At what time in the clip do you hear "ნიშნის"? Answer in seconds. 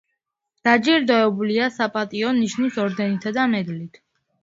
2.41-2.83